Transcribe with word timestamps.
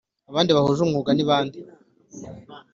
abandi 0.29 0.49
bahuje 0.55 0.81
umwuga 0.83 1.09
nibande 1.13 1.59